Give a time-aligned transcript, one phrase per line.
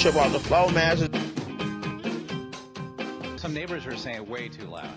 [0.00, 0.96] trip off the floor, man.
[3.36, 4.88] Some neighbors are saying way too loud.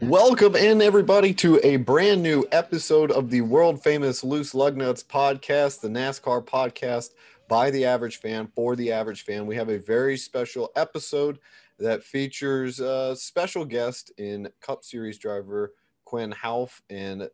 [0.00, 5.04] Welcome in, everybody, to a brand new episode of the world famous Loose Lug Nuts
[5.04, 7.10] podcast, the NASCAR podcast
[7.46, 9.46] by the average fan for the average fan.
[9.46, 11.38] We have a very special episode
[11.78, 17.30] that features a special guest in Cup Series driver Quinn Houff, and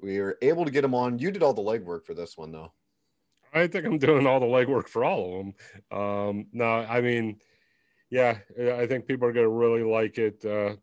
[0.00, 1.18] we were able to get him on.
[1.18, 2.70] You did all the legwork for this one, though.
[3.52, 5.98] I think I'm doing all the legwork for all of them.
[6.00, 7.38] Um, no, I mean,
[8.10, 10.44] yeah, I think people are going to really like it.
[10.44, 10.76] Uh,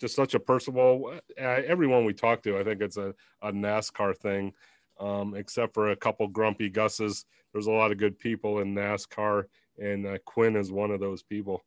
[0.00, 1.12] just such a personable.
[1.40, 4.52] Uh, everyone we talk to, I think it's a, a NASCAR thing,
[5.00, 7.24] um, except for a couple grumpy Gusses.
[7.52, 9.44] There's a lot of good people in NASCAR,
[9.78, 11.64] and uh, Quinn is one of those people.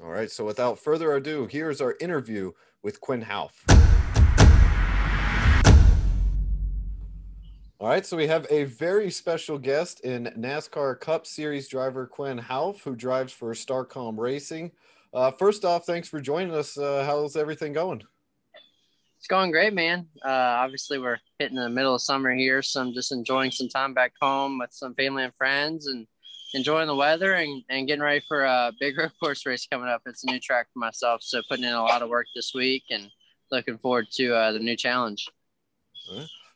[0.00, 0.30] All right.
[0.30, 3.97] So without further ado, here's our interview with Quinn Houff.
[7.80, 12.36] All right, so we have a very special guest in NASCAR Cup Series driver Quinn
[12.36, 14.72] Houff, who drives for Starcom Racing.
[15.14, 16.76] Uh, first off, thanks for joining us.
[16.76, 18.02] Uh, how's everything going?
[19.16, 20.08] It's going great, man.
[20.24, 23.94] Uh, obviously, we're hitting the middle of summer here, so I'm just enjoying some time
[23.94, 26.04] back home with some family and friends, and
[26.54, 30.02] enjoying the weather and, and getting ready for a big road course race coming up.
[30.04, 32.82] It's a new track for myself, so putting in a lot of work this week
[32.90, 33.08] and
[33.52, 35.28] looking forward to uh, the new challenge.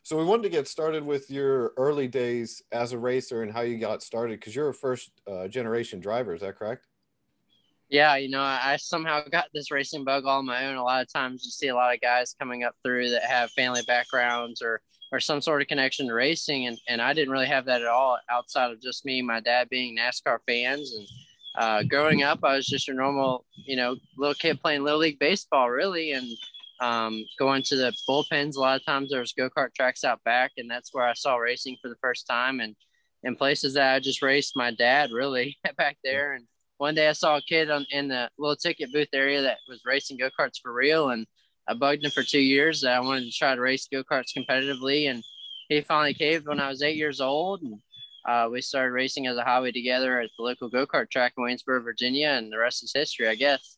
[0.05, 3.61] So we wanted to get started with your early days as a racer and how
[3.61, 6.35] you got started because you're a first uh, generation driver.
[6.35, 6.87] Is that correct?
[7.87, 10.75] Yeah, you know, I somehow got this racing bug all my own.
[10.75, 13.51] A lot of times you see a lot of guys coming up through that have
[13.51, 14.81] family backgrounds or
[15.13, 17.87] or some sort of connection to racing, and and I didn't really have that at
[17.87, 20.93] all outside of just me and my dad being NASCAR fans.
[20.93, 21.07] And
[21.55, 25.19] uh, growing up, I was just a normal, you know, little kid playing little league
[25.19, 26.25] baseball, really, and
[26.83, 28.55] um, going to the bullpens.
[28.55, 31.13] A lot of times there was go kart tracks out back, and that's where I
[31.13, 32.59] saw racing for the first time.
[32.59, 32.75] And
[33.23, 36.33] in places that I just raced my dad really back there.
[36.33, 36.45] And
[36.77, 39.81] one day I saw a kid on, in the little ticket booth area that was
[39.85, 41.25] racing go karts for real, and
[41.67, 42.83] I bugged him for two years.
[42.83, 45.23] I wanted to try to race go karts competitively, and
[45.69, 47.61] he finally caved when I was eight years old.
[47.61, 47.79] And
[48.27, 51.45] uh, we started racing as a hobby together at the local go kart track in
[51.45, 53.77] Waynesboro, Virginia, and the rest is history, I guess.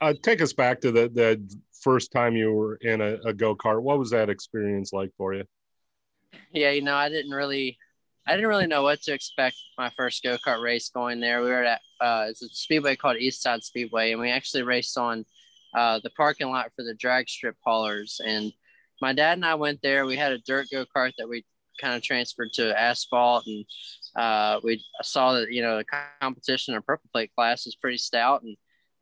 [0.00, 1.40] Uh, take us back to the, the
[1.82, 3.82] first time you were in a, a go kart.
[3.82, 5.44] What was that experience like for you?
[6.52, 7.78] Yeah, you know, I didn't really,
[8.26, 11.42] I didn't really know what to expect my first go kart race going there.
[11.42, 14.96] We were at uh, it's a speedway called East Side Speedway, and we actually raced
[14.96, 15.24] on
[15.74, 18.20] uh, the parking lot for the drag strip haulers.
[18.24, 18.52] And
[19.00, 20.06] my dad and I went there.
[20.06, 21.44] We had a dirt go kart that we
[21.80, 23.64] kind of transferred to asphalt, and
[24.16, 25.84] uh, we saw that you know the
[26.20, 28.56] competition in purple plate class is pretty stout, and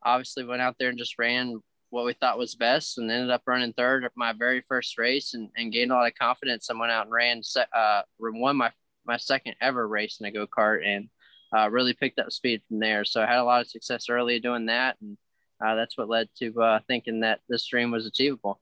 [0.05, 3.43] obviously went out there and just ran what we thought was best and ended up
[3.47, 6.79] running third at my very first race and, and gained a lot of confidence and
[6.79, 7.43] went out and ran
[7.75, 8.71] uh, won my
[9.05, 11.09] my second ever race in a go-kart and
[11.57, 13.05] uh, really picked up speed from there.
[13.05, 15.17] So i had a lot of success early doing that and
[15.65, 18.61] uh, that's what led to uh, thinking that this dream was achievable.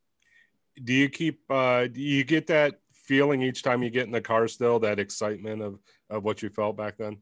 [0.83, 4.21] Do you keep uh, do you get that feeling each time you get in the
[4.21, 5.78] car still that excitement of
[6.11, 7.19] of what you felt back then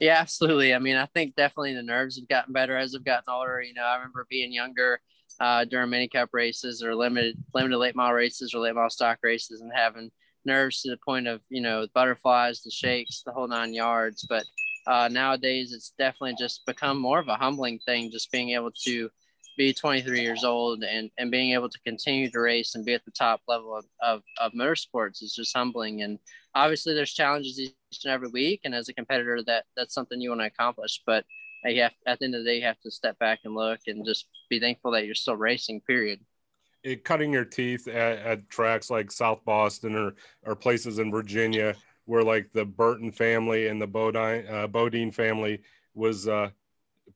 [0.00, 0.74] yeah, absolutely.
[0.74, 3.60] I mean, I think definitely the nerves have gotten better as I've gotten older.
[3.60, 5.00] You know, I remember being younger
[5.40, 9.18] uh, during mini cup races or limited limited late model races or late model stock
[9.22, 10.10] races and having
[10.44, 14.26] nerves to the point of you know butterflies, the shakes, the whole nine yards.
[14.28, 14.44] But
[14.86, 19.10] uh, nowadays, it's definitely just become more of a humbling thing, just being able to
[19.56, 23.04] be 23 years old and, and being able to continue to race and be at
[23.04, 26.00] the top level of, of, of motorsports is just humbling.
[26.00, 26.18] And
[26.54, 27.60] obviously there's challenges
[27.92, 28.60] each and every week.
[28.64, 31.02] And as a competitor, that that's something you want to accomplish.
[31.06, 31.24] But
[31.64, 33.80] you have, at the end of the day, you have to step back and look
[33.86, 36.20] and just be thankful that you're still racing, period.
[36.82, 41.74] It, cutting your teeth at, at, tracks like South Boston or, or places in Virginia
[42.06, 45.60] where like the Burton family and the Bodine, uh, Bodine family
[45.94, 46.48] was uh,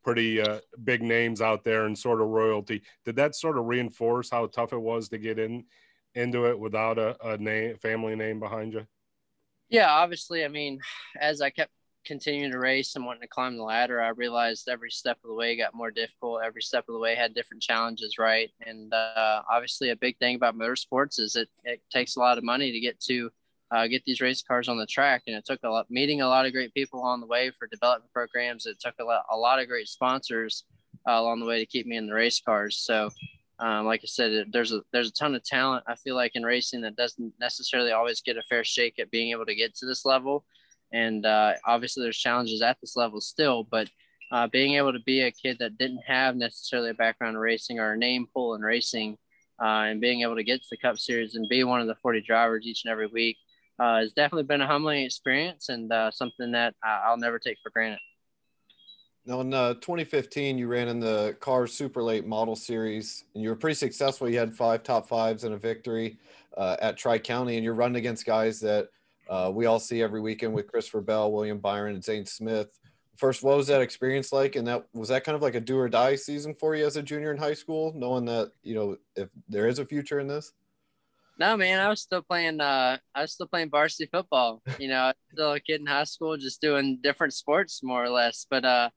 [0.03, 2.83] pretty uh, big names out there and sort of royalty.
[3.07, 5.65] Did that sort of reinforce how tough it was to get in
[6.15, 8.87] into it without a, a name, family name behind you?
[9.69, 10.45] Yeah, obviously.
[10.45, 10.81] I mean,
[11.21, 11.71] as I kept
[12.07, 15.35] continuing to race and wanting to climb the ladder, I realized every step of the
[15.35, 16.43] way got more difficult.
[16.45, 18.51] Every step of the way had different challenges, right?
[18.65, 22.45] And uh, obviously, a big thing about motorsports is it, it takes a lot of
[22.45, 23.31] money to get to
[23.71, 25.23] uh, get these race cars on the track.
[25.27, 27.67] And it took a lot, meeting a lot of great people on the way for
[27.67, 28.67] development programs.
[28.67, 30.65] It took a lot, a lot of great sponsors
[31.09, 32.77] uh, along the way to keep me in the race cars.
[32.79, 33.11] So,
[33.59, 35.85] um, like I said, there's a there's a ton of talent.
[35.87, 39.31] I feel like in racing that doesn't necessarily always get a fair shake at being
[39.31, 40.45] able to get to this level.
[40.93, 43.89] And uh, obviously, there's challenges at this level still, but
[44.33, 47.79] uh, being able to be a kid that didn't have necessarily a background in racing
[47.79, 49.17] or a name pool in racing,
[49.63, 51.97] uh, and being able to get to the Cup Series and be one of the
[51.97, 53.37] 40 drivers each and every week
[53.79, 57.71] uh, it's definitely been a humbling experience and uh, something that I'll never take for
[57.71, 57.99] granted.
[59.27, 63.49] Now, in uh, 2015, you ran in the Cars Super Late Model Series, and you
[63.49, 64.29] were pretty successful.
[64.29, 66.19] You had five top fives and a victory
[66.59, 68.89] uh, at Tri County, and you're running against guys that
[69.31, 72.79] uh, we all see every weekend with Christopher Bell, William Byron, and Zane Smith.
[73.17, 74.57] First, what was that experience like?
[74.57, 76.97] And that was that kind of like a do or die season for you as
[76.97, 80.27] a junior in high school, knowing that you know if there is a future in
[80.27, 80.53] this.
[81.39, 82.61] No, man, I was still playing.
[82.61, 84.63] Uh, I was still playing varsity football.
[84.79, 88.47] You know, still a kid in high school, just doing different sports more or less.
[88.51, 88.91] But uh,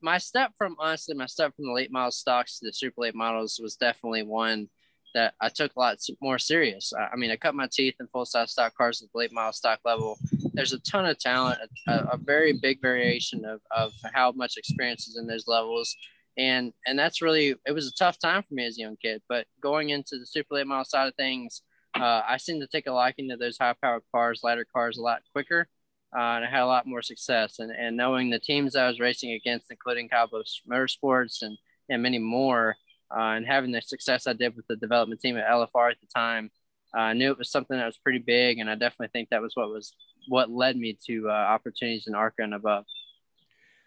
[0.00, 3.14] my step from honestly, my step from the late model stocks to the super late
[3.14, 4.68] models was definitely one
[5.14, 6.92] that I took a lot more serious.
[6.98, 9.52] I mean, I cut my teeth in full size stock cars at the late model
[9.52, 10.18] stock level.
[10.54, 15.06] There's a ton of talent, a, a, very big variation of, of how much experience
[15.08, 15.94] is in those levels.
[16.38, 19.22] And, and that's really, it was a tough time for me as a young kid,
[19.28, 21.62] but going into the super late model side of things,
[21.94, 25.02] uh, I seem to take a liking to those high powered cars, lighter cars a
[25.02, 25.68] lot quicker.
[26.14, 27.58] Uh, and I had a lot more success.
[27.58, 30.28] And, and knowing the teams I was racing against, including Kyle
[30.68, 31.56] Motorsports and,
[31.88, 32.76] and many more,
[33.10, 36.06] uh, and having the success I did with the development team at LFR at the
[36.14, 36.50] time,
[36.94, 39.40] uh, I knew it was something that was pretty big, and I definitely think that
[39.40, 39.94] was what was
[40.28, 42.84] what led me to uh, opportunities in ARCA and above.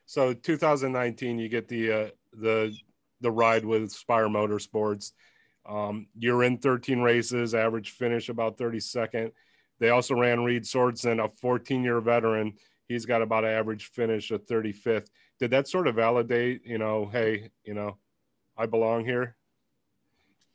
[0.06, 2.76] So 2019, you get the uh, the
[3.22, 5.12] the ride with Spire Motorsports.
[5.68, 9.32] Um, you're in 13 races, average finish about 32nd.
[9.80, 12.54] They also ran Reed Sorenson, a 14 year veteran.
[12.88, 15.08] He's got about an average finish of 35th.
[15.40, 17.98] Did that sort of validate, you know, hey, you know,
[18.58, 19.36] I belong here?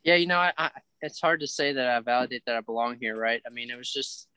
[0.03, 0.71] Yeah, you know, I, I,
[1.01, 3.41] it's hard to say that I validate that I belong here, right?
[3.45, 4.27] I mean, it was just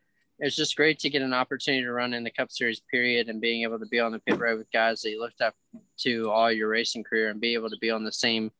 [0.40, 3.28] it was just great to get an opportunity to run in the Cup Series period
[3.28, 5.54] and being able to be on the pit road with guys that you looked up
[5.98, 8.50] to all your racing career and be able to be on the same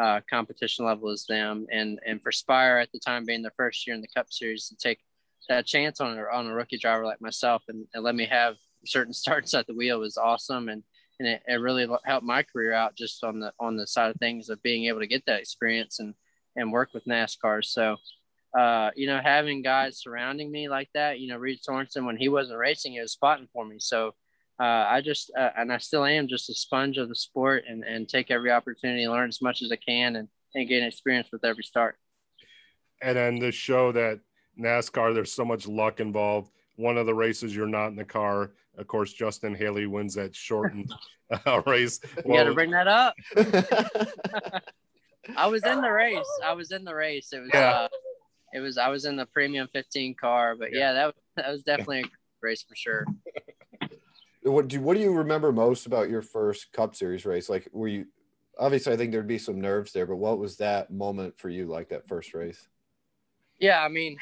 [0.00, 1.66] uh, competition level as them.
[1.70, 4.68] And and for Spire at the time being the first year in the Cup Series
[4.68, 5.00] to take
[5.48, 8.56] that chance on a, on a rookie driver like myself and, and let me have
[8.84, 10.68] certain starts at the wheel was awesome.
[10.68, 10.82] And
[11.18, 14.16] and it, it really helped my career out just on the on the side of
[14.16, 16.14] things of being able to get that experience and
[16.56, 17.64] and work with NASCAR.
[17.64, 17.96] So,
[18.58, 22.28] uh, you know, having guys surrounding me like that, you know, Reed Sorenson when he
[22.28, 23.76] wasn't racing, he was spotting for me.
[23.78, 24.14] So,
[24.60, 27.84] uh, I just uh, and I still am just a sponge of the sport and
[27.84, 31.44] and take every opportunity, learn as much as I can, and and gain experience with
[31.44, 31.96] every start.
[33.00, 34.20] And then the show that
[34.58, 36.50] NASCAR, there's so much luck involved.
[36.76, 40.34] One of the races you're not in the car, of course, Justin Haley wins that
[40.34, 40.92] shortened
[41.46, 42.00] uh, race.
[42.24, 43.14] You got to bring that up.
[45.36, 46.28] I was in the race.
[46.44, 47.32] I was in the race.
[47.32, 47.50] It was.
[47.52, 47.70] Yeah.
[47.70, 47.88] Uh,
[48.54, 48.78] it was.
[48.78, 52.04] I was in the premium 15 car, but yeah, yeah that that was definitely a
[52.40, 53.04] race for sure.
[54.44, 57.50] What do What do you remember most about your first Cup Series race?
[57.50, 58.06] Like, were you
[58.58, 58.94] obviously?
[58.94, 61.66] I think there'd be some nerves there, but what was that moment for you?
[61.66, 62.66] Like that first race?
[63.58, 64.16] Yeah, I mean,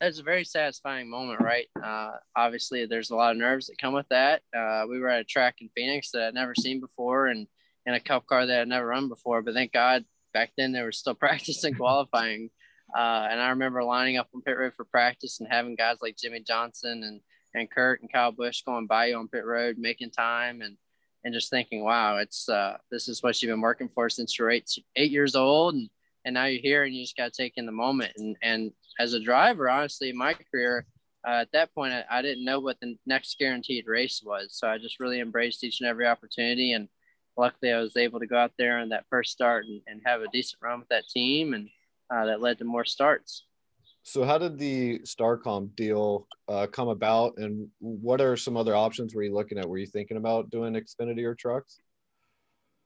[0.00, 1.66] it's a very satisfying moment, right?
[1.82, 4.42] Uh, obviously, there's a lot of nerves that come with that.
[4.56, 7.46] Uh, we were at a track in Phoenix that I'd never seen before, and
[7.86, 9.42] in a cup car that I'd never run before.
[9.42, 12.50] But thank God, back then they were still practicing qualifying.
[12.96, 16.16] Uh, and I remember lining up on pit road for practice and having guys like
[16.16, 17.20] Jimmie Johnson and
[17.54, 20.76] and Kurt and Kyle Busch going by you on pit road, making time, and
[21.24, 24.50] and just thinking, wow, it's uh, this is what you've been working for since you're
[24.50, 25.90] eight eight years old, and
[26.24, 28.12] and now you're here and you just got to take in the moment.
[28.16, 30.86] And and as a driver, honestly, my career
[31.26, 34.50] uh, at that point, I, I, didn't know what the next guaranteed race was.
[34.52, 36.72] So I just really embraced each and every opportunity.
[36.72, 36.88] And
[37.36, 40.22] luckily, I was able to go out there on that first start and, and have
[40.22, 41.54] a decent run with that team.
[41.54, 41.68] And
[42.10, 43.44] uh, that led to more starts.
[44.04, 49.14] So, how did the Starcom deal uh, come about, and what are some other options
[49.14, 49.68] were you looking at?
[49.68, 51.78] Were you thinking about doing Xfinity or trucks?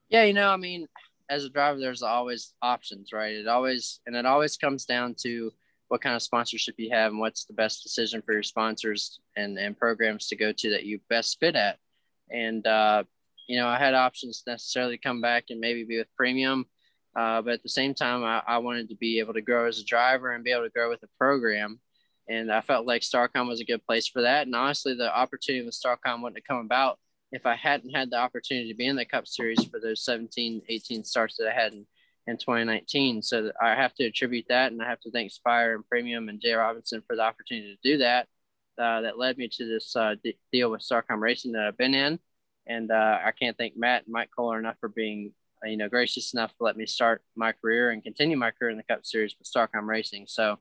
[0.09, 0.88] Yeah, you know, I mean,
[1.31, 3.35] as a driver, there's always options, right?
[3.35, 5.52] It always and it always comes down to
[5.93, 9.59] what kind of sponsorship you have and what's the best decision for your sponsors and,
[9.59, 11.77] and programs to go to that you best fit at.
[12.31, 13.05] And, uh,
[13.47, 16.65] you know, I had options necessarily come back and maybe be with premium.
[17.15, 19.81] Uh, but at the same time, I, I, wanted to be able to grow as
[19.81, 21.79] a driver and be able to grow with a program.
[22.27, 24.47] And I felt like Starcom was a good place for that.
[24.47, 26.99] And honestly, the opportunity with Starcom wouldn't have come about
[27.33, 30.63] if I hadn't had the opportunity to be in the Cup Series for those 17,
[30.71, 31.85] 18 starts that I had in
[32.26, 33.23] in 2019.
[33.23, 36.41] So I have to attribute that, and I have to thank Spire and Premium and
[36.41, 38.29] Jay Robinson for the opportunity to do that.
[38.79, 41.95] Uh, that led me to this uh, d- deal with Starcom Racing that I've been
[41.95, 42.19] in,
[42.67, 45.33] and uh, I can't thank Matt and Mike Kohler enough for being,
[45.64, 48.71] uh, you know, gracious enough to let me start my career and continue my career
[48.71, 50.25] in the Cup Series with Starcom Racing.
[50.26, 50.59] So,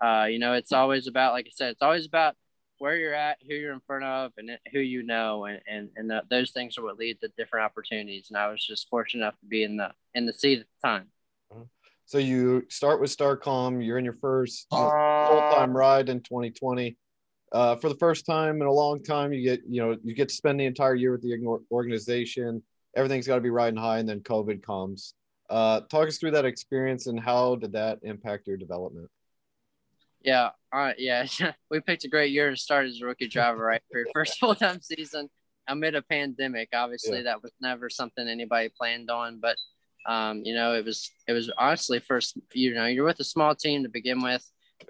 [0.00, 2.36] uh, you know, it's always about, like I said, it's always about
[2.78, 6.12] where you're at, who you're in front of, and who you know, and and and
[6.30, 8.26] those things are what lead to different opportunities.
[8.28, 10.88] And I was just fortunate enough to be in the in the seat at the
[10.88, 11.06] time.
[11.52, 11.62] Mm-hmm.
[12.06, 13.84] So you start with Starcom.
[13.84, 16.96] You're in your first full time ride in 2020.
[17.52, 20.28] uh, for the first time in a long time, you get you know you get
[20.28, 22.62] to spend the entire year with the organization.
[22.96, 25.14] Everything's got to be riding high, and then COVID comes.
[25.50, 29.08] Uh, talk us through that experience and how did that impact your development?
[30.22, 31.26] Yeah, uh, yeah,
[31.70, 33.82] we picked a great year to start as a rookie driver, right?
[33.90, 35.28] For your first full time season
[35.68, 36.70] amid a pandemic.
[36.72, 37.24] Obviously, yeah.
[37.24, 39.56] that was never something anybody planned on, but
[40.06, 42.38] um, you know, it was it was honestly first.
[42.52, 44.44] You know, you're with a small team to begin with.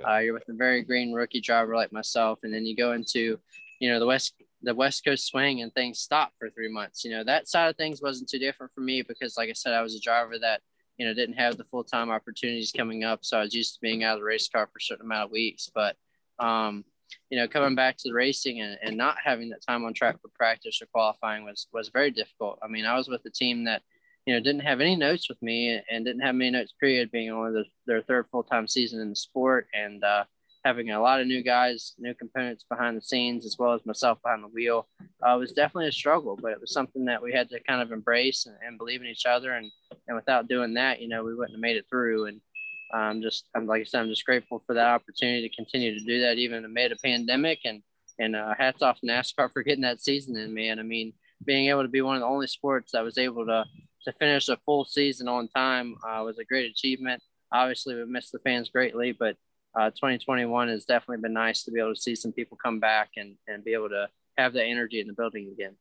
[0.07, 3.39] Uh, you're with a very green rookie driver like myself, and then you go into,
[3.81, 7.05] you know, the west the West Coast swing and things stop for three months.
[7.05, 9.73] You know, that side of things wasn't too different for me because, like I said,
[9.73, 10.63] I was a driver that
[10.99, 13.81] you know didn't have the full time opportunities coming up, so I was used to
[13.81, 15.71] being out of the race car for a certain amount of weeks.
[15.75, 15.97] But
[16.39, 16.85] um,
[17.31, 20.21] you know, coming back to the racing and, and not having that time on track
[20.21, 22.59] for practice or qualifying was was very difficult.
[22.63, 23.83] I mean, I was with a team that
[24.29, 27.31] you know, didn't have any notes with me and didn't have many notes period being
[27.31, 30.25] only the, their third full-time season in the sport and uh,
[30.65, 34.19] having a lot of new guys, new components behind the scenes, as well as myself
[34.23, 34.89] behind the wheel,
[35.23, 37.93] uh, was definitely a struggle, but it was something that we had to kind of
[37.93, 39.53] embrace and, and believe in each other.
[39.53, 39.71] And,
[40.07, 42.27] and without doing that, you know, we wouldn't have made it through.
[42.27, 42.41] And
[42.93, 46.05] I'm just, I'm like I said, I'm just grateful for that opportunity to continue to
[46.05, 47.83] do that, even amid a pandemic and,
[48.19, 50.79] and uh, hats off NASCAR for getting that season in, man.
[50.79, 51.13] I mean,
[51.45, 53.65] being able to be one of the only sports that was able to
[54.05, 57.23] to finish a full season on time uh, was a great achievement.
[57.53, 59.37] Obviously, we missed the fans greatly, but
[59.79, 63.11] uh, 2021 has definitely been nice to be able to see some people come back
[63.17, 65.77] and, and be able to have that energy in the building again.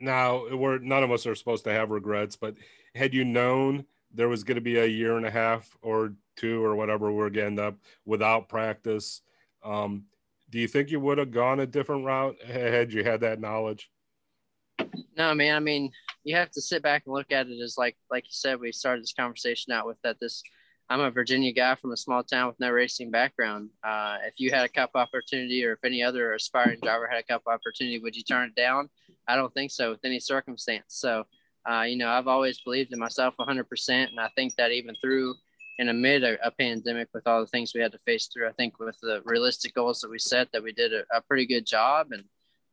[0.00, 2.54] Now, we're none of us are supposed to have regrets, but
[2.94, 3.84] had you known
[4.14, 7.28] there was going to be a year and a half or two or whatever we're
[7.28, 7.76] going to end up
[8.06, 9.20] without practice,
[9.62, 10.04] um,
[10.48, 13.90] do you think you would have gone a different route had you had that knowledge?
[15.16, 15.54] No, man.
[15.54, 15.90] I mean,
[16.24, 18.72] you have to sit back and look at it as like, like you said, we
[18.72, 20.18] started this conversation out with that.
[20.20, 20.42] This,
[20.88, 23.70] I'm a Virginia guy from a small town with no racing background.
[23.82, 27.24] Uh, if you had a cup opportunity, or if any other aspiring driver had a
[27.24, 28.88] cup opportunity, would you turn it down?
[29.26, 30.84] I don't think so with any circumstance.
[30.88, 31.24] So,
[31.68, 35.34] uh, you know, I've always believed in myself 100%, and I think that even through
[35.78, 38.52] and amid a, a, pandemic with all the things we had to face through, I
[38.52, 41.66] think with the realistic goals that we set, that we did a, a pretty good
[41.66, 42.12] job.
[42.12, 42.24] And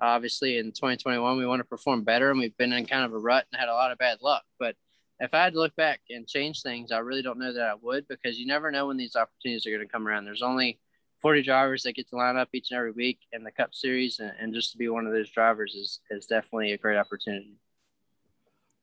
[0.03, 3.17] obviously in 2021 we want to perform better and we've been in kind of a
[3.17, 4.75] rut and had a lot of bad luck but
[5.19, 7.75] if i had to look back and change things i really don't know that i
[7.81, 10.25] would because you never know when these opportunities are going to come around.
[10.25, 10.79] There's only
[11.21, 14.19] 40 drivers that get to line up each and every week in the cup series
[14.19, 17.57] and, and just to be one of those drivers is, is definitely a great opportunity.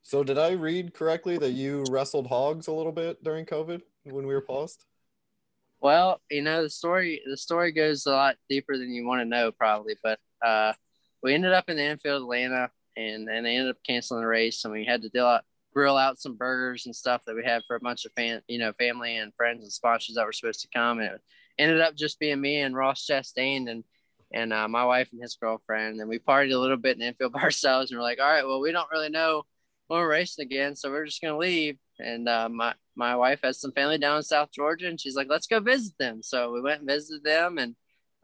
[0.03, 4.27] So did i read correctly that you wrestled hogs a little bit during covid when
[4.27, 4.85] we were paused?
[5.81, 9.27] Well you know the story the story goes a lot deeper than you want to
[9.27, 10.73] know probably but uh
[11.23, 14.65] we ended up in the infield Atlanta and, and they ended up canceling the race
[14.65, 17.63] and we had to deal out, grill out some burgers and stuff that we had
[17.67, 20.61] for a bunch of fan, you know, family and friends and sponsors that were supposed
[20.63, 20.99] to come.
[20.99, 21.21] And it
[21.59, 23.85] ended up just being me and Ross Chastain and,
[24.33, 26.01] and uh, my wife and his girlfriend.
[26.01, 27.91] And we partied a little bit in the infield by ourselves.
[27.91, 29.45] And we're like, all right, well, we don't really know
[29.87, 30.75] when we're racing again.
[30.75, 31.79] So we're just to leave.
[31.99, 35.29] And uh, my, my wife has some family down in South Georgia and she's like,
[35.29, 36.23] let's go visit them.
[36.23, 37.77] So we went and visited them and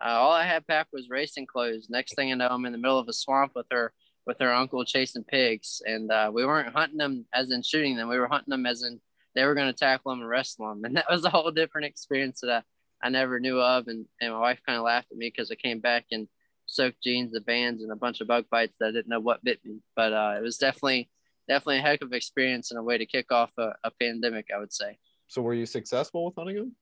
[0.05, 1.89] uh, all I had packed was racing clothes.
[1.89, 3.93] Next thing I know, I'm in the middle of a swamp with her
[4.27, 8.09] with her uncle chasing pigs, and uh, we weren't hunting them as in shooting them.
[8.09, 9.01] We were hunting them as in
[9.35, 11.87] they were going to tackle them and wrestle them, and that was a whole different
[11.87, 12.65] experience that
[13.03, 13.89] I, I never knew of.
[13.89, 16.29] And, and my wife kind of laughed at me because I came back and
[16.67, 19.45] soaked jeans, the bands, and a bunch of bug bites that I didn't know what
[19.45, 19.81] bit me.
[19.95, 21.09] But uh, it was definitely
[21.49, 24.59] definitely a heck of experience and a way to kick off a, a pandemic, I
[24.59, 24.99] would say.
[25.29, 26.77] So, were you successful with hunting them?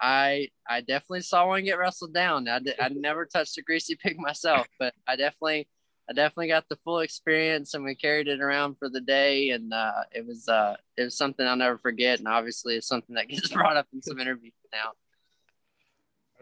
[0.00, 2.48] I I definitely saw one get wrestled down.
[2.48, 5.68] I, did, I never touched a greasy pig myself, but I definitely
[6.10, 9.72] I definitely got the full experience, and we carried it around for the day, and
[9.72, 13.28] uh, it was uh, it was something I'll never forget, and obviously it's something that
[13.28, 14.90] gets brought up in some interviews now.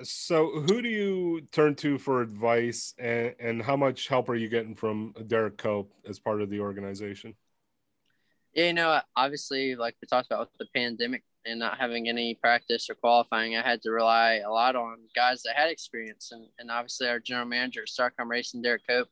[0.02, 4.48] So, who do you turn to for advice, and, and how much help are you
[4.48, 7.34] getting from Derrike Cope as part of the organization?
[8.54, 12.34] Yeah, you know, obviously, like we talked about with the pandemic, and not having any
[12.34, 16.30] practice or qualifying, I had to rely a lot on guys that had experience.
[16.32, 19.08] And, and obviously, our general manager at Starcom Racing, Derrike Cope,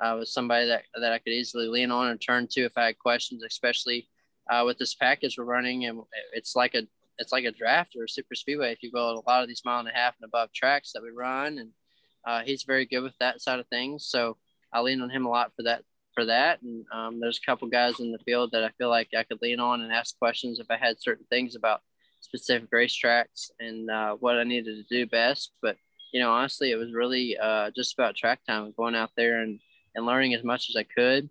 [0.00, 2.86] uh, was somebody that, that I could easily lean on and turn to if I
[2.86, 4.08] had questions, especially
[4.50, 5.86] uh, with this package we're running.
[5.86, 6.02] And
[6.32, 6.82] it's like a
[7.18, 9.62] it's like a draft or a super speedway if you go a lot of these
[9.64, 11.58] mile and a half and above tracks that we run.
[11.58, 11.70] And
[12.26, 14.06] uh, he's very good with that side of things.
[14.06, 14.38] So
[14.72, 15.82] I lean on him a lot for that
[16.14, 16.62] for that.
[16.62, 19.42] And um, there's a couple guys in the field that I feel like I could
[19.42, 21.82] lean on and ask questions if I had certain things about
[22.20, 25.52] specific racetracks and uh, what I needed to do best.
[25.60, 25.76] But
[26.12, 29.60] you know, honestly, it was really uh, just about track time, going out there and
[29.94, 31.28] and learning as much as I could,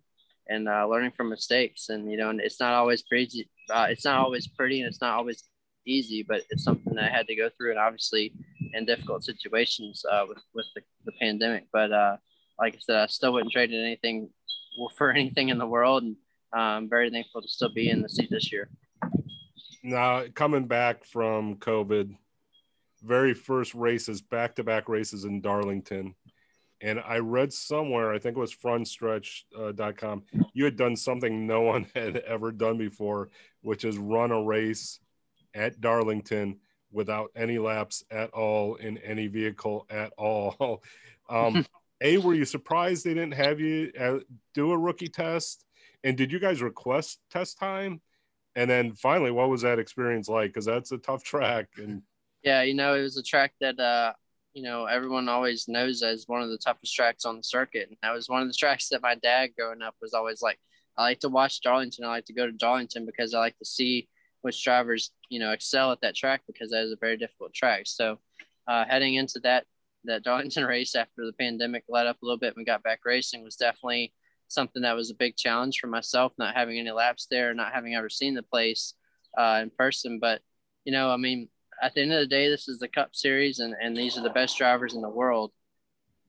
[0.47, 1.89] and uh, learning from mistakes.
[1.89, 3.49] And you know, and it's not always pretty.
[3.69, 5.43] Uh, it's not always pretty, and it's not always
[5.85, 8.33] easy, but it's something that I had to go through, and obviously
[8.73, 11.65] in difficult situations uh, with with the, the pandemic.
[11.71, 12.17] But uh,
[12.59, 14.29] like I said, I still wouldn't trade anything
[14.97, 16.15] for anything in the world, and
[16.55, 18.69] uh, I'm very thankful to still be in the seat this year.
[19.83, 22.15] Now coming back from COVID,
[23.03, 26.15] very first races, back to back races in Darlington.
[26.81, 31.61] And I read somewhere, I think it was frontstretch.com, uh, you had done something no
[31.73, 33.29] one had ever done before,
[33.61, 34.99] which is run a race
[35.53, 36.57] at Darlington
[36.91, 40.83] without any laps at all in any vehicle at all.
[41.29, 41.63] Um,
[42.01, 44.17] a, were you surprised they didn't have you uh,
[44.55, 45.63] do a rookie test?
[46.03, 48.01] And did you guys request test time?
[48.55, 50.49] And then finally, what was that experience like?
[50.49, 51.67] Because that's a tough track.
[51.77, 52.01] And
[52.41, 54.13] yeah, you know, it was a track that uh,
[54.53, 57.97] you know everyone always knows as one of the toughest tracks on the circuit, and
[58.01, 60.59] that was one of the tracks that my dad growing up was always like.
[60.97, 62.03] I like to watch Darlington.
[62.03, 64.09] I like to go to Darlington because I like to see
[64.41, 67.83] which drivers you know excel at that track because that is a very difficult track.
[67.85, 68.19] So
[68.67, 69.65] uh, heading into that
[70.05, 72.99] that Darlington race after the pandemic let up a little bit and we got back
[73.05, 74.13] racing was definitely
[74.47, 77.95] something that was a big challenge for myself, not having any laps there, not having
[77.95, 78.95] ever seen the place
[79.37, 80.19] uh, in person.
[80.19, 80.41] But
[80.85, 81.49] you know, I mean,
[81.81, 84.23] at the end of the day, this is the Cup Series, and, and these are
[84.23, 85.51] the best drivers in the world.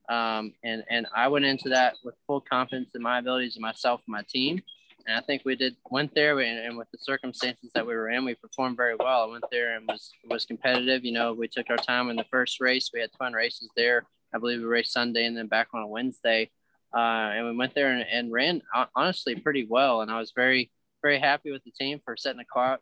[0.09, 4.01] Um, and and I went into that with full confidence in my abilities and myself
[4.07, 4.61] and my team.
[5.07, 8.11] And I think we did went there, and, and with the circumstances that we were
[8.11, 9.23] in, we performed very well.
[9.23, 11.05] I went there and was was competitive.
[11.05, 12.91] You know, we took our time in the first race.
[12.93, 14.05] We had twin races there.
[14.35, 16.51] I believe we raced Sunday and then back on a Wednesday.
[16.93, 18.63] Uh, and we went there and, and ran
[18.97, 20.01] honestly pretty well.
[20.01, 20.71] And I was very
[21.03, 22.79] very happy with the team for setting the car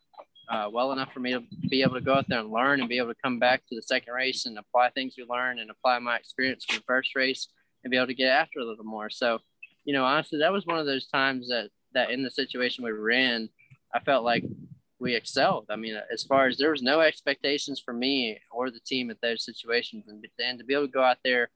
[0.49, 2.89] uh, well enough for me to be able to go out there and learn and
[2.89, 5.71] be able to come back to the second race and apply things we learned and
[5.71, 7.49] apply my experience from the first race
[7.85, 9.11] and be able to get after a little more.
[9.11, 9.39] So,
[9.85, 12.93] you know, honestly, that was one of those times that that in the situation we
[12.93, 13.49] were in,
[13.95, 14.45] I felt like
[14.99, 15.67] we excelled.
[15.71, 19.21] I mean, as far as there was no expectations for me or the team at
[19.23, 21.51] those situations, and, and to be able to go out there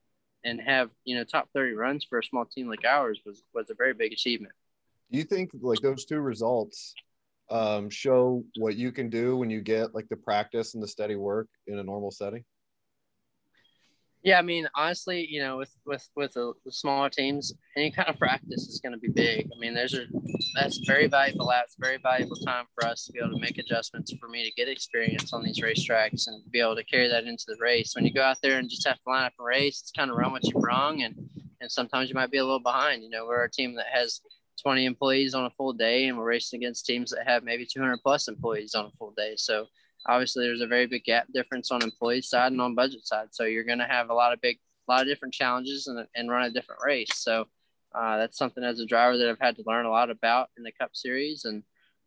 [0.44, 3.70] and have you know top 30 runs for a small team like ours was was
[3.70, 4.52] a very big achievement.
[5.10, 6.94] Do you think like those two results
[7.52, 11.16] um, show what you can do when you get like the practice and the steady
[11.16, 12.44] work in a normal setting?
[14.24, 18.18] Yeah, I mean, honestly, you know, with with with the, smaller teams, any kind of
[18.18, 19.48] practice is going to be big.
[19.54, 20.04] I mean, there's a
[20.54, 21.48] that's very valuable.
[21.48, 24.54] That's very valuable time for us to be able to make adjustments for me to
[24.54, 27.92] get experience on these racetracks and be able to carry that into the race.
[27.96, 30.10] When you go out there and just have to line up a race, it's kind
[30.10, 31.16] of run what you brung, and
[31.60, 33.02] and sometimes you might be a little behind.
[33.02, 34.20] You know, we're a team that has
[34.62, 37.98] 20 employees on a full day, and we're racing against teams that have maybe 200
[37.98, 39.34] plus employees on a full day.
[39.36, 39.66] So
[40.06, 43.28] obviously, there's a very big gap difference on employee side and on budget side.
[43.32, 46.06] So you're going to have a lot of big, a lot of different challenges and,
[46.14, 47.10] and run a different race.
[47.14, 47.46] So
[47.94, 50.62] uh, that's something as a driver that I've had to learn a lot about in
[50.62, 51.62] the Cup Series and.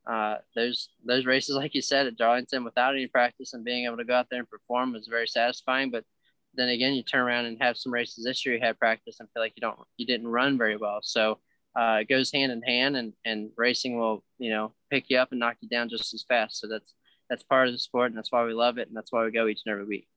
[0.08, 3.98] Uh, those those races, like you said, at Darlington, without any practice and being able
[3.98, 5.90] to go out there and perform was very satisfying.
[5.90, 6.04] But
[6.56, 9.30] then again, you turn around and have some races this year you had practice and
[9.32, 11.00] feel like you don't you didn't run very well.
[11.02, 11.40] So
[11.76, 15.32] uh, it goes hand in hand, and and racing will you know pick you up
[15.32, 16.60] and knock you down just as fast.
[16.60, 16.94] So that's
[17.30, 19.32] that's part of the sport, and that's why we love it, and that's why we
[19.32, 20.08] go each and every week.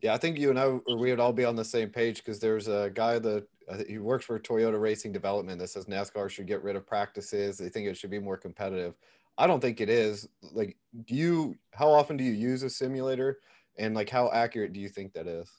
[0.00, 2.38] Yeah, I think you and I we would all be on the same page because
[2.38, 6.46] there's a guy that uh, he works for Toyota Racing Development that says NASCAR should
[6.46, 7.58] get rid of practices.
[7.58, 8.94] They think it should be more competitive.
[9.36, 10.28] I don't think it is.
[10.52, 10.76] Like,
[11.06, 11.56] do you?
[11.72, 13.38] How often do you use a simulator,
[13.76, 15.50] and like how accurate do you think that is?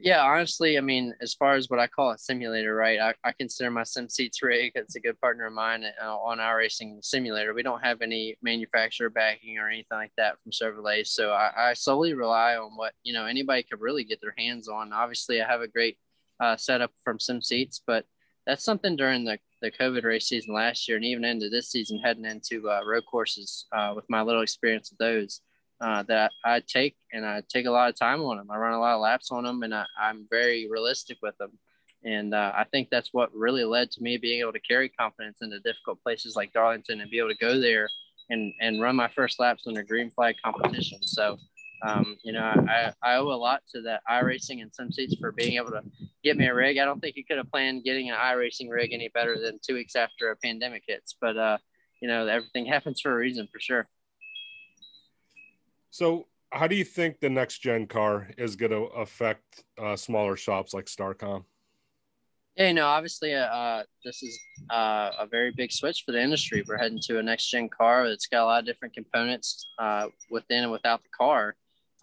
[0.00, 2.98] Yeah, honestly, I mean, as far as what I call a simulator, right?
[2.98, 4.72] I, I consider my SimSeats rig.
[4.74, 7.54] It's a good partner of mine uh, on our racing simulator.
[7.54, 11.74] We don't have any manufacturer backing or anything like that from Chevrolet, so I, I
[11.74, 14.92] solely rely on what you know anybody could really get their hands on.
[14.92, 15.98] Obviously, I have a great
[16.40, 18.04] uh, setup from SimSeats, but
[18.46, 22.00] that's something during the the COVID race season last year, and even into this season,
[22.00, 25.40] heading into uh, road courses uh, with my little experience with those
[25.80, 28.50] uh, that I take and I take a lot of time on them.
[28.50, 31.52] I run a lot of laps on them and I, am very realistic with them.
[32.04, 35.38] And uh, I think that's what really led to me being able to carry confidence
[35.42, 37.88] into difficult places like Darlington and be able to go there
[38.30, 40.98] and, and run my first laps under green flag competition.
[41.02, 41.38] So,
[41.82, 45.54] um, you know, I, I owe a lot to that iRacing and SimSeats for being
[45.54, 45.82] able to
[46.22, 46.78] get me a rig.
[46.78, 49.74] I don't think you could have planned getting an iRacing rig any better than two
[49.74, 51.58] weeks after a pandemic hits, but, uh,
[52.00, 53.88] you know, everything happens for a reason for sure.
[55.90, 60.36] So, how do you think the next gen car is going to affect uh, smaller
[60.36, 61.44] shops like Starcom?
[62.56, 64.38] Yeah, you know, obviously, uh, this is
[64.70, 66.64] uh, a very big switch for the industry.
[66.66, 70.08] We're heading to a next gen car that's got a lot of different components uh,
[70.30, 71.54] within and without the car.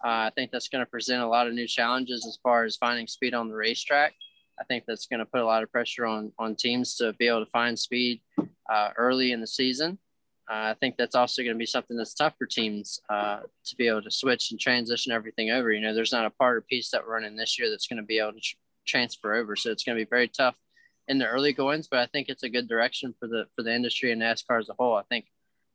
[0.04, 2.76] Uh, I think that's going to present a lot of new challenges as far as
[2.76, 4.14] finding speed on the racetrack.
[4.60, 7.28] I think that's going to put a lot of pressure on on teams to be
[7.28, 8.20] able to find speed
[8.68, 10.07] uh, early in the season uh,
[10.50, 13.86] I think that's also going to be something that's tough for teams uh, to be
[13.86, 15.70] able to switch and transition everything over.
[15.70, 17.98] You know, there's not a part or piece that we're running this year that's going
[17.98, 18.56] to be able to tr-
[18.86, 20.54] transfer over, so it's going to be very tough
[21.06, 21.88] in the early goings.
[21.90, 24.68] But I think it's a good direction for the for the industry and NASCAR as
[24.68, 24.94] a whole.
[24.96, 25.26] I think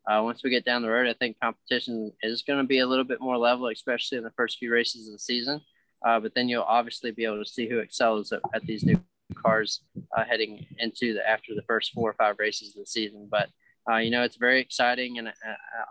[0.10, 2.88] uh, once we get down the road, I think competition is going to be a
[2.88, 5.62] little bit more level, especially in the first few races of the season.
[6.06, 9.00] Uh, but then you'll obviously be able to see who excels at, at these new
[9.36, 9.82] cars
[10.16, 13.28] uh, heading into the after the first four or five races of the season.
[13.32, 13.50] But
[13.89, 15.32] uh, you know, it's very exciting, and uh,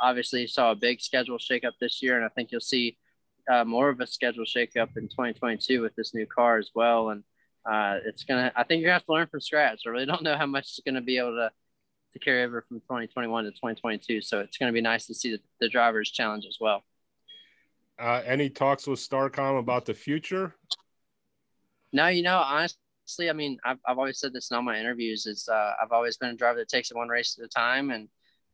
[0.00, 2.96] obviously saw a big schedule shakeup this year, and I think you'll see
[3.50, 7.10] uh, more of a schedule shakeup in 2022 with this new car as well.
[7.10, 7.22] And
[7.66, 9.82] uh, it's gonna, I think you're gonna have to learn from scratch.
[9.86, 11.50] I really don't know how much it's gonna be able to
[12.12, 14.20] to carry over from 2021 to 2022.
[14.20, 16.84] So it's gonna be nice to see the, the drivers challenge as well.
[17.98, 20.54] Uh, any talks with Starcom about the future?
[21.92, 24.78] No, you know, honestly honestly, I mean, I've, I've always said this in all my
[24.78, 27.48] interviews is uh, I've always been a driver that takes it one race at a
[27.48, 27.90] time.
[27.90, 28.08] And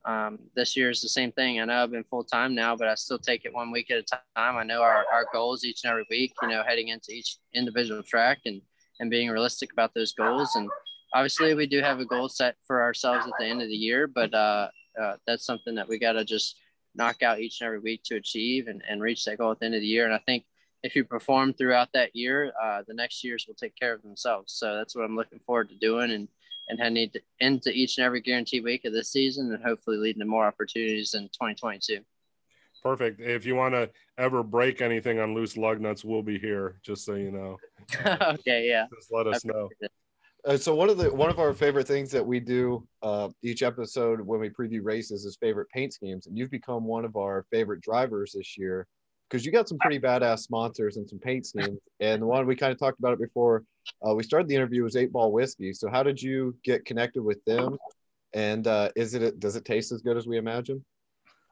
[0.04, 1.60] um, this year is the same thing.
[1.60, 3.98] I know I've been full time now, but I still take it one week at
[3.98, 4.56] a time.
[4.56, 8.02] I know our, our goals each and every week, you know, heading into each individual
[8.02, 8.62] track and,
[9.00, 10.54] and being realistic about those goals.
[10.54, 10.70] And
[11.12, 14.06] obviously we do have a goal set for ourselves at the end of the year,
[14.06, 14.68] but uh,
[15.00, 16.56] uh, that's something that we got to just
[16.94, 19.66] knock out each and every week to achieve and, and reach that goal at the
[19.66, 20.06] end of the year.
[20.06, 20.44] And I think
[20.82, 24.52] if you perform throughout that year, uh, the next years will take care of themselves.
[24.54, 26.28] So that's what I'm looking forward to doing and
[26.70, 27.10] and heading
[27.40, 31.14] into each and every guarantee week of this season and hopefully leading to more opportunities
[31.14, 32.00] in 2022.
[32.82, 33.20] Perfect.
[33.20, 36.78] If you want to ever break anything on loose lug nuts, we'll be here.
[36.82, 37.56] Just so you know.
[38.06, 38.68] okay.
[38.68, 38.84] Yeah.
[38.94, 39.68] Just let us know.
[40.44, 43.62] Uh, so one of the one of our favorite things that we do uh, each
[43.62, 47.44] episode when we preview races is favorite paint schemes, and you've become one of our
[47.50, 48.86] favorite drivers this year
[49.28, 51.78] because you got some pretty badass sponsors and some paint schemes.
[52.00, 53.64] And the one we kind of talked about it before
[54.06, 55.72] uh, we started the interview was Eight Ball Whiskey.
[55.72, 57.76] So how did you get connected with them?
[58.32, 60.84] And uh, is it does it taste as good as we imagine?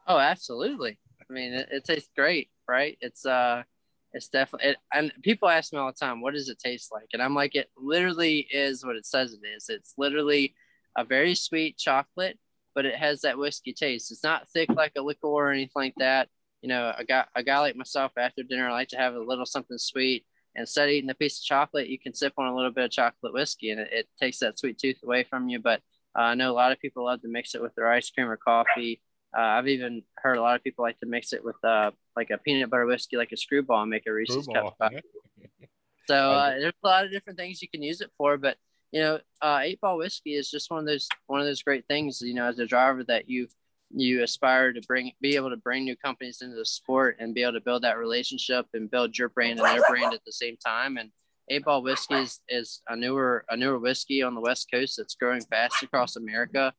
[0.06, 0.98] Oh, absolutely.
[1.28, 2.96] I mean, it, it tastes great, right?
[3.00, 3.62] It's uh,
[4.12, 4.70] it's definitely.
[4.70, 7.34] It, and people ask me all the time, "What does it taste like?" And I'm
[7.34, 9.68] like, it literally is what it says it is.
[9.68, 10.54] It's literally
[10.96, 12.38] a very sweet chocolate,
[12.74, 14.12] but it has that whiskey taste.
[14.12, 16.28] It's not thick like a liqueur or anything like that
[16.66, 19.20] you know, a guy, a guy like myself after dinner, I like to have a
[19.20, 20.26] little something sweet.
[20.56, 22.86] And instead of eating a piece of chocolate, you can sip on a little bit
[22.86, 25.60] of chocolate whiskey and it, it takes that sweet tooth away from you.
[25.60, 25.80] But
[26.18, 28.28] uh, I know a lot of people love to mix it with their ice cream
[28.28, 29.00] or coffee.
[29.32, 32.30] Uh, I've even heard a lot of people like to mix it with uh, like
[32.30, 34.76] a peanut butter whiskey, like a Skrewball, and make a Reese's cup.
[36.08, 38.56] So uh, there's a lot of different things you can use it for, but
[38.90, 41.86] you know, uh, eight ball whiskey is just one of those one of those great
[41.86, 42.20] things.
[42.20, 43.54] You know, as a driver that you've
[43.96, 47.42] you aspire to bring be able to bring new companies into the sport and be
[47.42, 50.56] able to build that relationship and build your brand and their brand at the same
[50.58, 50.98] time.
[50.98, 51.10] And
[51.48, 55.14] eight ball whiskey is, is a newer a newer whiskey on the west coast that's
[55.14, 56.72] growing fast across america.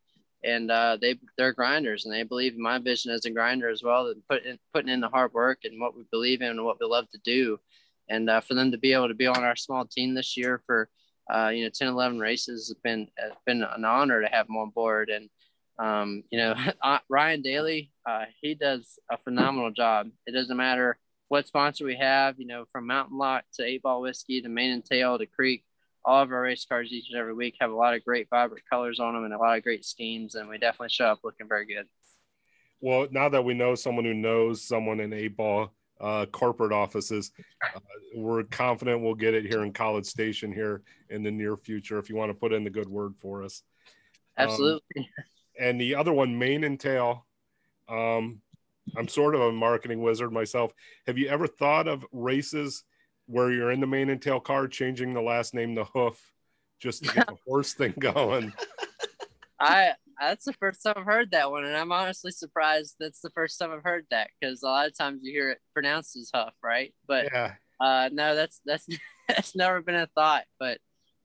[0.43, 3.81] And uh, they they're grinders and they believe in my vision as a grinder as
[3.81, 6.63] well and put in, putting in the hard work and what we believe in and
[6.63, 7.57] what we love to do.
[8.09, 10.61] And uh, for them to be able to be on our small team this year
[10.67, 10.87] for
[11.33, 14.57] uh, you know 10 11 races has been has been an honor to have them
[14.57, 15.09] on board.
[15.09, 15.27] And
[15.79, 20.09] um, you know, uh, Ryan Daly, uh, he does a phenomenal job.
[20.25, 20.97] It doesn't matter
[21.29, 24.71] what sponsor we have, you know, from Mountain Lock to Eight Ball Whiskey to Mane
[24.71, 25.63] and Tail to Creek,
[26.05, 28.63] all of our race cars each and every week have a lot of great vibrant
[28.69, 31.47] colors on them and a lot of great schemes, and we definitely show up looking
[31.47, 31.85] very good.
[32.79, 37.31] Well, now that we know someone who knows someone in Eight Ball uh, corporate offices,
[37.75, 37.79] uh,
[38.15, 41.97] we're confident we'll get it here in College Station here in the near future.
[41.97, 43.63] If you want to put in the good word for us,
[44.37, 44.81] absolutely.
[44.97, 45.05] Um,
[45.59, 47.25] and the other one, Mane and Tail.
[47.89, 48.41] Um,
[48.95, 50.71] I'm sort of a marketing wizard myself.
[51.07, 52.83] Have you ever thought of races
[53.25, 56.19] where you're in the mane and tail car, changing the last name to Hoof,
[56.79, 58.53] just to get the horse thing going?
[59.59, 63.29] I that's the first time I've heard that one, and I'm honestly surprised that's the
[63.31, 66.31] first time I've heard that because a lot of times you hear it pronounced as
[66.33, 66.93] Huff, right?
[67.07, 67.53] But yeah.
[67.79, 68.87] uh, no, that's that's
[69.27, 70.45] that's never been a thought.
[70.59, 70.79] But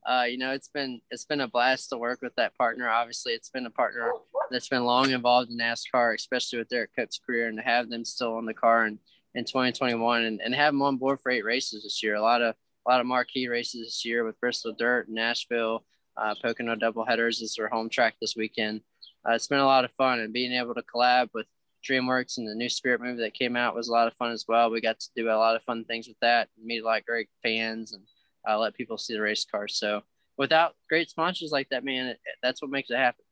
[0.05, 2.89] uh, you know, it's been it's been a blast to work with that partner.
[2.89, 4.11] Obviously, it's been a partner
[4.51, 8.03] that's been long involved in NASCAR, especially with Derrike Cope's career, and to have them
[8.03, 8.99] still on the car in,
[9.35, 12.15] in 2021 and, and have them on board for eight races this year.
[12.15, 15.85] A lot of a lot of marquee races this year with Bristol Dirt, Nashville,
[16.17, 18.81] uh, Pocono double headers is their home track this weekend.
[19.27, 21.47] Uh, it's been a lot of fun, and being able to collab with
[21.89, 24.45] DreamWorks and the new Spirit movie that came out was a lot of fun as
[24.47, 24.69] well.
[24.69, 27.05] We got to do a lot of fun things with that, meet a lot of
[27.05, 28.03] great fans, and
[28.47, 29.67] uh, let people see the race car.
[29.67, 30.01] So
[30.37, 33.23] without great sponsors like that, man, it, that's what makes it happen.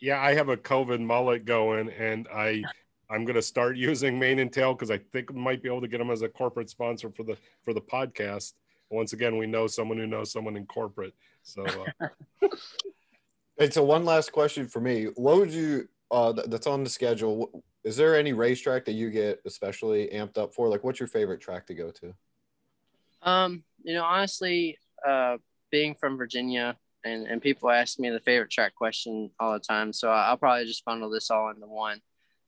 [0.00, 2.62] Yeah, I have a COVID mullet going, and I
[3.08, 5.80] I'm going to start using Mane and Tail because I think we might be able
[5.80, 8.54] to get them as a corporate sponsor for the for the podcast.
[8.90, 11.14] Once again, we know someone who knows someone in corporate.
[11.42, 12.08] So, uh...
[13.58, 17.64] and so one last question for me: What would you uh, that's on the schedule,
[17.84, 20.68] is there any racetrack that you get especially amped up for?
[20.68, 22.14] Like, what's your favorite track to go to?
[23.22, 25.38] Um, you know, honestly, uh,
[25.70, 29.92] being from Virginia, and and people ask me the favorite track question all the time,
[29.92, 32.00] so I'll probably just bundle this all into one.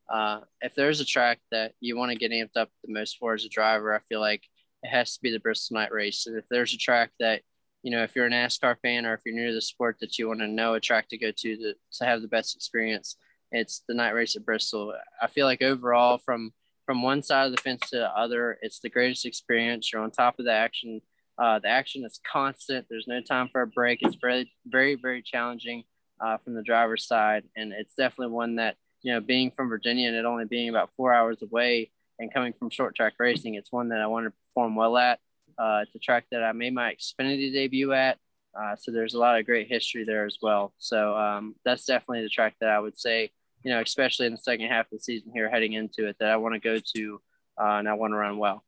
[0.09, 3.35] Uh, if there's a track that you want to get amped up the most for
[3.35, 4.43] as a driver, I feel like
[4.83, 6.27] it has to be the Bristol Night Race.
[6.27, 7.41] And if there's a track that
[7.85, 10.19] you know, if you're a NASCAR fan or if you're new to the sport that
[10.19, 13.17] you want to know a track to go to to, to have the best experience,
[13.53, 14.95] it's the night race at Bristol.
[15.21, 16.53] I feel like overall, from
[16.87, 19.93] from one side of the fence to the other, it's the greatest experience.
[19.93, 21.03] You're on top of the action.
[21.39, 22.87] Uh, the action is constant.
[22.89, 24.01] There's no time for a break.
[24.03, 25.85] It's very, very, very challenging
[26.21, 30.09] uh, from the driver's side, and it's definitely one that you know, being from Virginia
[30.09, 33.71] and it only being about four hours away, and coming from short track racing, it's
[33.71, 35.21] one that I want to perform well at.
[35.59, 38.19] Uh, it's a track that I made my Xfinity debut at.
[38.59, 40.73] Uh, so there's a lot of great history there as well.
[40.79, 43.31] So um, that's definitely the track that I would say,
[43.63, 46.31] you know, especially in the second half of the season here, heading into it, that
[46.31, 47.21] I want to go to
[47.61, 48.65] uh, and I want to run well.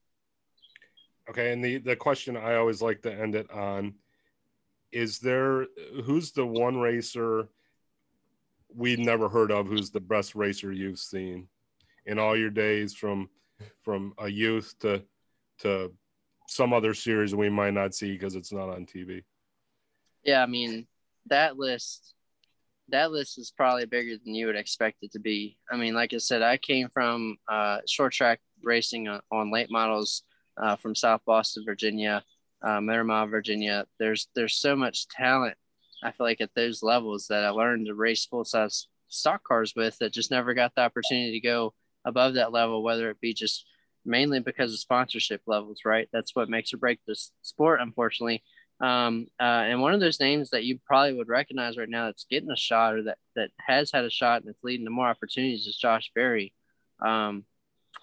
[1.28, 3.94] Okay, and the the question I always like to end it on
[4.92, 5.66] is there
[6.04, 7.48] who's the one racer
[8.74, 11.48] we've never heard of who's the best racer you've seen
[12.04, 13.28] in all your days from
[13.82, 15.02] from a youth to
[15.58, 15.92] to
[16.48, 19.24] some other series we might not see because it's not on TV.
[20.22, 20.86] Yeah, I mean
[21.26, 22.14] that list
[22.88, 25.58] that list is probably bigger than you would expect it to be.
[25.68, 29.72] I mean, like I said, I came from uh, short track racing on, on late
[29.72, 30.22] models
[30.56, 32.22] uh, from South Boston, Virginia,
[32.62, 33.86] uh, Motor Mile, Virginia.
[33.98, 35.56] There's there's so much talent.
[36.02, 39.74] I feel like at those levels that I learned to race full size stock cars
[39.76, 43.34] with that just never got the opportunity to go above that level, whether it be
[43.34, 43.64] just
[44.04, 46.08] mainly because of sponsorship levels, right?
[46.12, 48.42] That's what makes or break this sport, unfortunately.
[48.80, 52.26] Um, uh, and one of those names that you probably would recognize right now that's
[52.30, 55.08] getting a shot or that, that has had a shot and it's leading to more
[55.08, 56.52] opportunities is Josh Berry.
[57.04, 57.44] Um,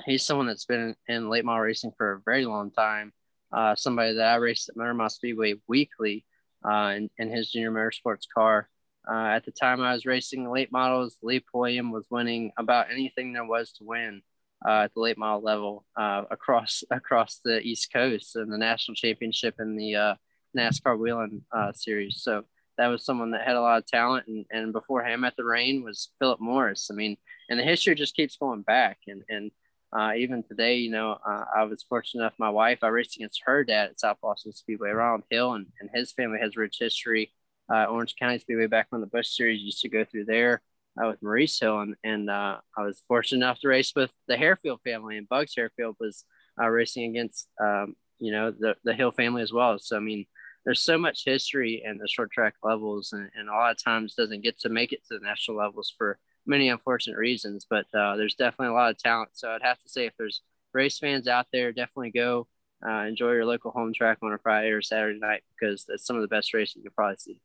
[0.06, 3.14] he's someone that's been in late model racing for a very long time.
[3.52, 6.26] Uh, somebody that I raced at Motor Mile Speedway weekly
[6.66, 8.70] uh, in, in his junior motorsports car.
[9.08, 13.34] Uh, at the time I was racing late models, Lee Pulliam was winning about anything
[13.34, 14.22] there was to win
[14.66, 18.96] uh, at the late model level uh, across across the East Coast and the national
[18.96, 20.16] championship in the uh,
[20.58, 22.22] NASCAR Whelen series.
[22.24, 22.44] So
[22.78, 24.28] that was someone that had a lot of talent.
[24.28, 26.90] And, and before him at the reign was Philip Morris.
[26.92, 27.18] I mean,
[27.50, 29.00] and the history just keeps going back.
[29.08, 29.52] And, and
[29.96, 33.42] uh, even today, you know, uh, I was fortunate enough, my wife, I raced against
[33.46, 37.32] her dad at South Boston Speedway, Ronald Hill, and, and his family has rich history.
[37.74, 40.62] Uh, Orange County Speedway back when the Busch Series used to go through there
[41.02, 44.38] uh, with Maurice Hill, and, and uh, I was fortunate enough to race with the
[44.38, 46.26] Hairfield family, and Bugs Hairfield was
[46.62, 49.78] uh, racing against, um, you know, the, the Hill family as well.
[49.80, 50.26] So, I mean,
[50.66, 54.16] there's so much history in the short track levels, and, and a lot of times
[54.16, 57.66] doesn't get to make it to the national levels for many unfortunate reasons.
[57.70, 59.32] But uh, there's definitely a lot of talent.
[59.34, 60.42] So I'd have to say, if there's
[60.74, 62.48] race fans out there, definitely go
[62.86, 66.16] uh, enjoy your local home track on a Friday or Saturday night because that's some
[66.16, 67.40] of the best racing you'll probably see.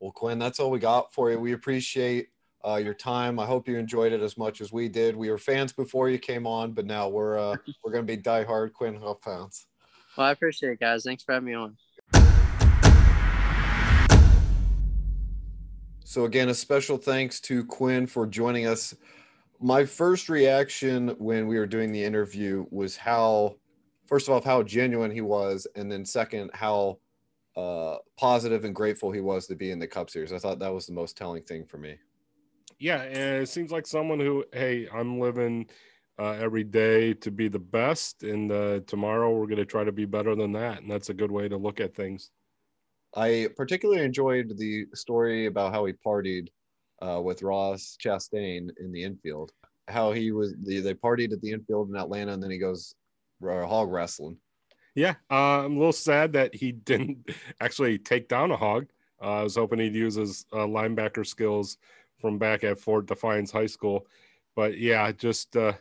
[0.00, 1.38] Well, Quinn, that's all we got for you.
[1.38, 2.28] We appreciate
[2.66, 3.38] uh, your time.
[3.38, 5.14] I hope you enjoyed it as much as we did.
[5.14, 8.72] We were fans before you came on, but now we're uh, we're gonna be diehard
[8.72, 9.66] Quinn Houff fans.
[10.16, 11.04] Well, I appreciate it, guys.
[11.04, 12.43] Thanks for having me on.
[16.06, 18.94] So again, a special thanks to Quinn for joining us.
[19.58, 23.56] My first reaction when we were doing the interview was how,
[24.06, 26.98] first of all, how genuine he was, and then second, how
[27.56, 30.32] uh, positive and grateful he was to be in the Cup Series.
[30.32, 31.96] I thought that was the most telling thing for me.
[32.78, 35.66] Yeah, and it seems like someone who, hey, I'm living
[36.18, 39.92] uh, every day to be the best, and uh, tomorrow we're going to try to
[39.92, 42.30] be better than that, and that's a good way to look at things.
[43.16, 46.48] I particularly enjoyed the story about how he partied
[47.00, 49.52] uh, with Ross Chastain in the infield.
[49.88, 52.94] How he was, they, they partied at the infield in Atlanta, and then he goes
[53.46, 54.38] uh, hog wrestling.
[54.94, 58.86] Yeah, uh, I'm a little sad that he didn't actually take down a hog.
[59.20, 61.78] Uh, I was hoping he'd use his uh, linebacker skills
[62.20, 64.06] from back at Fort Defiance High School.
[64.56, 65.72] But yeah, just uh,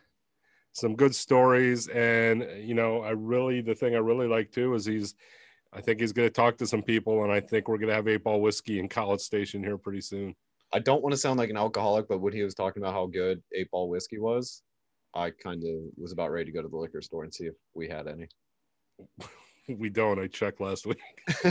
[0.71, 1.87] some good stories.
[1.87, 5.15] And, you know, I really, the thing I really like too is he's,
[5.75, 7.95] I think he's going to talk to some people, and I think we're going to
[7.95, 10.35] have eight ball whiskey in College Station here pretty soon.
[10.71, 13.07] I don't want to sound like an alcoholic, but when he was talking about how
[13.07, 14.61] good eight ball whiskey was,
[15.13, 17.55] I kind of was about ready to go to the liquor store and see if
[17.73, 18.27] we had any.
[19.67, 20.19] we don't.
[20.19, 21.01] I checked last week.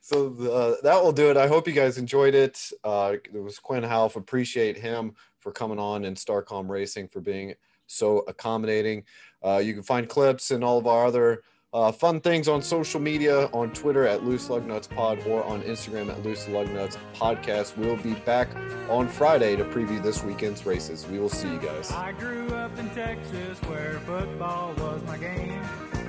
[0.00, 1.36] so uh, that will do it.
[1.36, 2.70] I hope you guys enjoyed it.
[2.84, 4.16] Uh, it was Quinn Houff.
[4.16, 7.54] Appreciate him for coming on and Starcom Racing for being
[7.86, 9.04] so accommodating.
[9.44, 13.00] Uh, you can find clips and all of our other uh, fun things on social
[13.00, 16.96] media on Twitter at Loose Lug Nuts Pod or on Instagram at Loose Lug Nuts
[17.14, 17.76] Podcast.
[17.76, 18.48] We'll be back
[18.88, 21.06] on Friday to preview this weekend's races.
[21.06, 21.90] We will see you guys.
[21.92, 25.62] I grew up in Texas where football was my game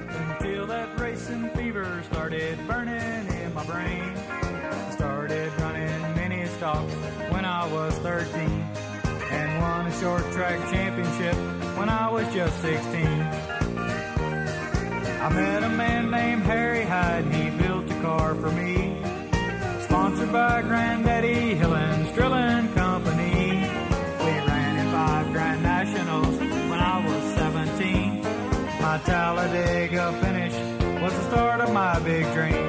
[0.09, 4.01] until that racing fever started burning in my brain.
[4.01, 6.93] I started running mini stocks
[7.31, 8.39] when I was 13
[9.31, 11.35] and won a short track championship
[11.77, 13.28] when I was just 16.
[15.21, 18.95] I met a man named Harry Hyde and he built a car for me.
[19.81, 23.59] Sponsored by Granddaddy Hill and Strilling Company.
[24.23, 28.21] We ran in five Grand Nationals when I was 17.
[28.81, 30.53] My Talladega finish
[31.01, 32.68] was the start of my big dream.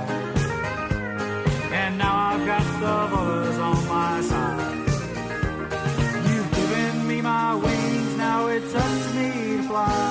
[9.71, 10.10] fly.